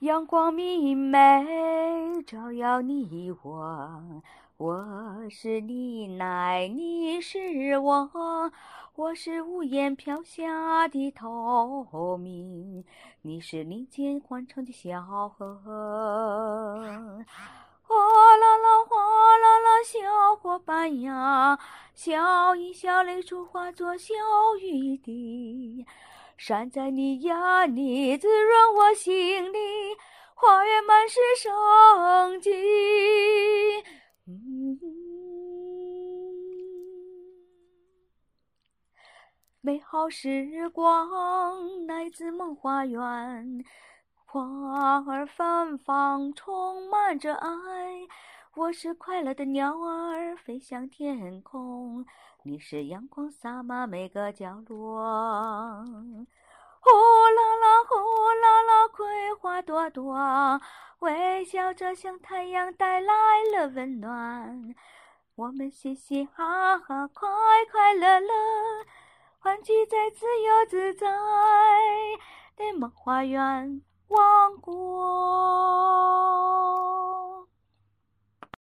[0.00, 1.20] 阳光明媚，
[2.26, 4.22] 照耀你我。
[4.56, 4.82] 我
[5.28, 8.10] 是你奶，你是我。
[8.94, 12.82] 我是屋檐飘下的透明，
[13.20, 15.54] 你是林间欢唱的小河。
[17.82, 17.96] 哗
[18.36, 18.96] 啦啦，哗
[19.36, 21.58] 啦啦，小伙伴呀，
[21.94, 24.14] 笑一笑，泪珠化作小
[24.62, 25.84] 雨滴。
[26.38, 27.36] 闪在你眼
[27.76, 29.58] 里，滋润我心里，
[30.40, 32.50] 花园满是生机。
[39.60, 43.62] 美好时光来自梦花园，
[44.24, 47.48] 花儿芬芳，充满着爱。
[48.54, 52.06] 我是快乐的鸟儿，飞向天空。
[52.44, 55.84] 你是阳光洒满每个角落，
[59.62, 60.60] 朵朵，
[61.00, 63.12] 微笑着向太阳带来
[63.52, 64.74] 了温暖。
[65.36, 67.28] 我们嘻嘻哈哈，快
[67.70, 68.28] 快乐乐，
[69.38, 71.06] 欢聚在自由自在
[72.56, 76.09] 的梦花园王国。